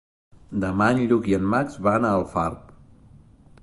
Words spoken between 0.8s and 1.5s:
en Lluc i en